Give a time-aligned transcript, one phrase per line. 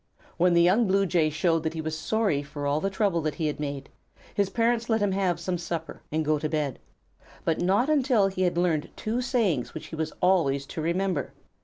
[0.37, 3.35] When the young Blue Jay showed that he was sorry for all the trouble that
[3.35, 3.87] he had made,
[4.33, 6.79] his parents let him have some supper and go to bed;
[7.45, 11.33] but not until he had learned two sayings which he was always to remember.